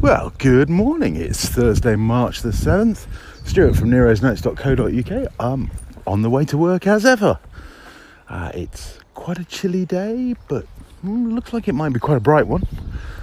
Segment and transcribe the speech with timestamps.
[0.00, 1.16] Well, good morning.
[1.16, 3.06] It's Thursday, March the 7th.
[3.44, 5.32] Stuart from nerosnotes.co.uk.
[5.38, 5.70] I'm
[6.06, 7.38] on the way to work as ever.
[8.26, 10.64] Uh, it's quite a chilly day, but
[11.04, 12.66] mm, looks like it might be quite a bright one.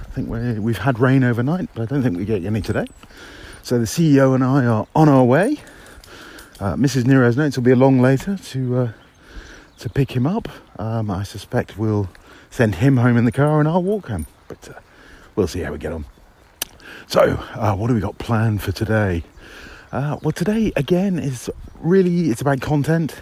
[0.02, 2.86] I think we have had rain overnight, but I don't think we get any today.
[3.64, 5.58] So the CEO and I are on our way.
[6.60, 7.06] Uh, Mrs.
[7.06, 8.92] Nero's Notes will be along later to uh,
[9.80, 10.48] to pick him up.
[10.78, 12.08] Um, I suspect we'll
[12.52, 14.80] send him home in the car and I'll walk home, but uh,
[15.36, 16.06] we'll see how we get on.
[17.08, 19.24] So, uh, what do we got planned for today?
[19.92, 23.22] Uh, well, today again is really it's about content.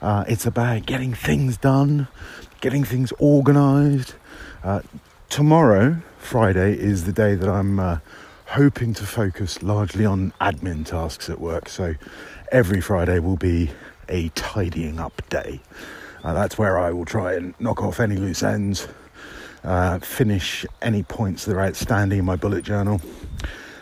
[0.00, 2.06] Uh, it's about getting things done,
[2.60, 4.14] getting things organised.
[4.62, 4.80] Uh,
[5.28, 7.98] tomorrow, Friday, is the day that I'm uh,
[8.46, 11.68] hoping to focus largely on admin tasks at work.
[11.68, 11.94] So,
[12.52, 13.70] every Friday will be
[14.08, 15.60] a tidying up day.
[16.22, 18.86] Uh, that's where I will try and knock off any loose ends
[19.64, 23.00] uh, finish any points that are outstanding in my bullet journal,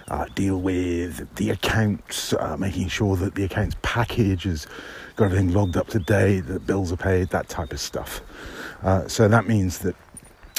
[0.09, 4.67] uh, deal with the accounts, uh, making sure that the accounts package has
[5.17, 8.20] got everything logged up to date, that bills are paid, that type of stuff.
[8.83, 9.97] Uh, so that means that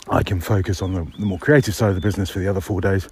[0.09, 2.61] I can focus on the, the, more creative side of the business for the other
[2.61, 3.08] four days.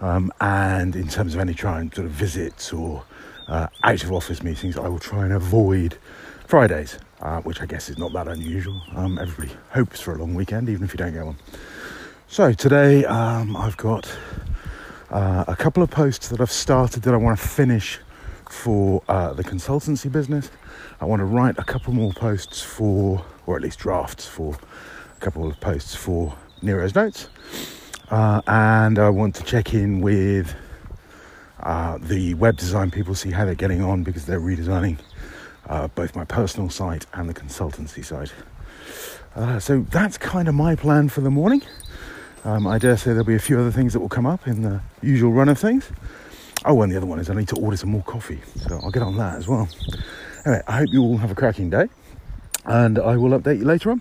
[0.00, 3.04] Um, and in terms of any trying sort of visits or
[3.48, 5.98] uh, out of office meetings, I will try and avoid
[6.46, 8.80] Fridays uh, which I guess is not that unusual.
[8.94, 11.36] Um, everybody hopes for a long weekend, even if you don't get one.
[12.28, 14.10] So today um, I've got
[15.10, 17.98] uh, a couple of posts that I've started that I want to finish
[18.48, 20.50] for uh, the consultancy business.
[21.00, 25.20] I want to write a couple more posts for, or at least drafts for a
[25.20, 27.28] couple of posts for Nero's Notes.
[28.10, 30.54] Uh, and I want to check in with
[31.68, 34.96] uh, the web design people, see how they're getting on because they're redesigning
[35.68, 38.32] uh, both my personal site and the consultancy site.
[39.36, 41.60] Uh, so that's kind of my plan for the morning.
[42.42, 44.62] Um, I dare say there'll be a few other things that will come up in
[44.62, 45.92] the usual run of things.
[46.64, 48.90] Oh, and the other one is I need to order some more coffee, so I'll
[48.90, 49.68] get on that as well.
[50.46, 51.88] Anyway, I hope you all have a cracking day,
[52.64, 54.00] and I will update you later on.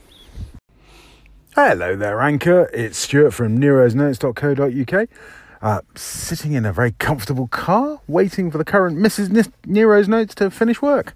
[1.53, 2.69] Hello there, Anchor.
[2.71, 5.09] It's Stuart from nerosnotes.co.uk.
[5.67, 9.51] Uh, sitting in a very comfortable car, waiting for the current Mrs.
[9.65, 11.13] Nero's Notes to finish work.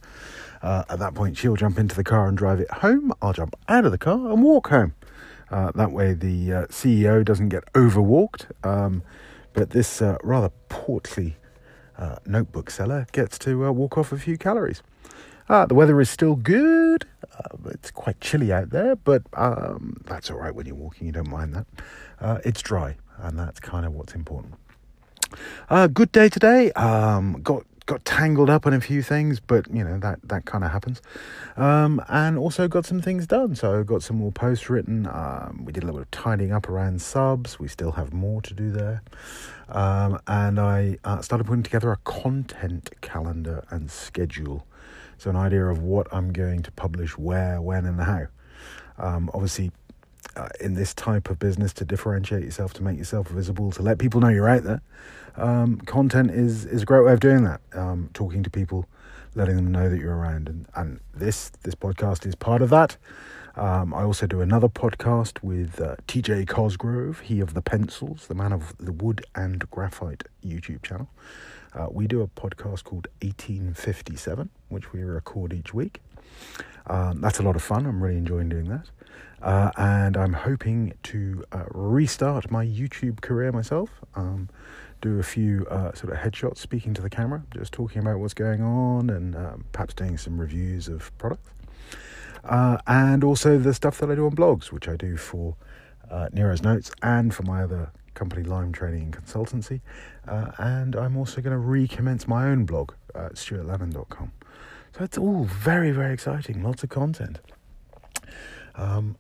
[0.62, 3.14] Uh, at that point, she'll jump into the car and drive it home.
[3.22, 4.94] I'll jump out of the car and walk home.
[5.50, 8.48] Uh, that way, the uh, CEO doesn't get overwalked.
[8.66, 9.04] Um,
[9.54, 11.38] but this uh, rather portly
[11.98, 14.84] uh, notebook seller gets to uh, walk off a few calories.
[15.48, 17.06] the weather is still good.
[17.68, 21.08] it's quite chilly out there, but um, that's all right when you're walking.
[21.08, 22.42] You don't mind that.
[22.44, 24.56] it's dry, and that's kind of what's important.
[25.94, 26.72] good day today.
[26.74, 30.64] Um, got got tangled up on a few things, but you know that that kind
[30.64, 31.02] of happens.
[31.58, 33.56] Um, and also got some things done.
[33.56, 35.08] So got some more posts written.
[35.08, 37.60] Um, we did a little bit of tidying up around subs.
[37.60, 39.02] We still have more to do there.
[39.70, 44.66] Um, and I uh, started putting together a content calendar and schedule.
[45.18, 48.28] So an idea of what I'm going to publish, where, when, and how.
[48.98, 49.72] Um, obviously,
[50.36, 54.00] uh, in this type of business to differentiate yourself, to make yourself visible, to let
[54.00, 54.82] people know you're out there.
[55.36, 57.62] Um, content is is a great way of doing that.
[57.74, 58.88] Um, talking to people,
[59.36, 62.98] letting them know that you're around, and and this this podcast is part of that.
[63.56, 68.36] Um, I also do another podcast with uh, TJ Cosgrove, he of the pencils, the
[68.36, 71.10] man of the wood and graphite YouTube channel.
[71.74, 76.02] Uh, we do a podcast called 1857, which we record each week.
[76.88, 77.86] Um, that's a lot of fun.
[77.86, 78.90] I'm really enjoying doing that.
[79.42, 83.90] Uh, and I'm hoping to uh, restart my YouTube career myself.
[84.16, 84.50] Um,
[85.02, 88.36] do a few uh, sort of headshots speaking to the camera, just talking about what's
[88.36, 91.50] going on and um, perhaps doing some reviews of products.
[92.44, 95.56] Uh, and also the stuff that I do on blogs, which I do for
[96.10, 99.82] uh, Nero's Notes and for my other company, Lime Training and Consultancy.
[100.28, 104.32] Uh, and I'm also going to recommence my own blog at stuartlennon.com.
[104.96, 107.40] So it's all very, very exciting, lots of content.
[108.76, 109.16] Um,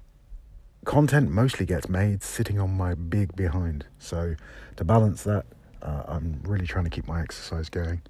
[0.85, 3.85] content mostly gets made sitting on my big behind.
[3.97, 4.35] So
[4.75, 5.45] to balance that,
[5.81, 8.01] uh, I'm really trying to keep my exercise going.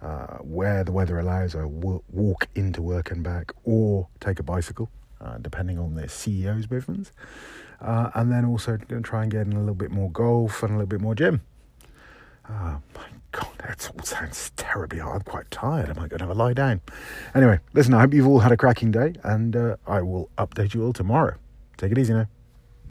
[0.00, 4.44] Uh, where the weather allows, I w- walk into work and back, or take a
[4.44, 4.88] bicycle,
[5.20, 7.10] uh, depending on the CEO's movements.
[7.80, 10.62] Uh, and then also going to try and get in a little bit more golf
[10.62, 11.40] and a little bit more gym.
[12.48, 12.78] My
[13.68, 15.16] That all sounds terribly hard.
[15.16, 15.90] I'm quite tired.
[15.98, 16.80] I going to have a lie down?
[17.34, 20.72] Anyway, listen, I hope you've all had a cracking day, and uh, I will update
[20.72, 21.36] you all tomorrow.
[21.76, 22.28] Take it easy now.